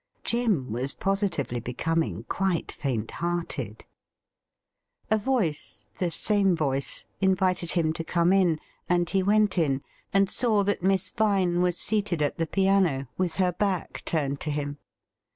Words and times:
Jim 0.23 0.71
was 0.71 0.93
positively 0.95 1.59
becoming 1.59 2.23
quite 2.23 2.71
faint 2.71 3.11
hearted. 3.11 3.85
A 5.11 5.17
voice— 5.19 5.85
the 5.99 6.09
same 6.09 6.55
voice— 6.55 7.05
invited 7.21 7.73
him 7.73 7.93
to 7.93 8.03
come 8.03 8.33
in, 8.33 8.59
and 8.89 9.07
he 9.07 9.21
went 9.21 9.59
in, 9.59 9.83
and 10.11 10.27
saw 10.27 10.63
that 10.63 10.81
Miss 10.81 11.11
Vine 11.11 11.61
was 11.61 11.77
seated 11.77 12.23
at 12.23 12.39
the 12.39 12.47
piano, 12.47 13.09
with 13.19 13.35
her 13.35 13.51
back 13.51 14.03
turned 14.03 14.39
to 14.39 14.49
him. 14.49 14.79